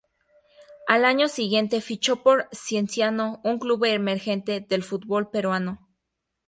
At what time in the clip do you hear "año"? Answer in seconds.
1.05-1.27